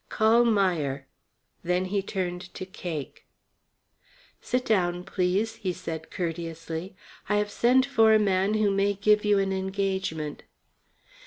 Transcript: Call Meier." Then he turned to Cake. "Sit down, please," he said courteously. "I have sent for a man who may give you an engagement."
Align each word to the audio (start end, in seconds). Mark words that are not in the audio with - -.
Call 0.09 0.45
Meier." 0.45 1.05
Then 1.63 1.85
he 1.93 2.01
turned 2.01 2.51
to 2.55 2.65
Cake. 2.65 3.27
"Sit 4.41 4.65
down, 4.65 5.03
please," 5.03 5.57
he 5.57 5.71
said 5.73 6.09
courteously. 6.09 6.95
"I 7.29 7.35
have 7.35 7.51
sent 7.51 7.85
for 7.85 8.11
a 8.11 8.17
man 8.17 8.55
who 8.55 8.71
may 8.71 8.95
give 8.95 9.23
you 9.23 9.37
an 9.37 9.53
engagement." 9.53 10.41